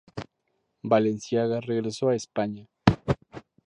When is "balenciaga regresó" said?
0.81-2.09